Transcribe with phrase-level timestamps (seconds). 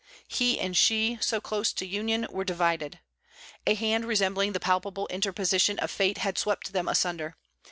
[0.27, 3.01] He and she, so close to union, were divided.
[3.67, 7.35] A hand resembling the palpable interposition of Fate had swept them asunder.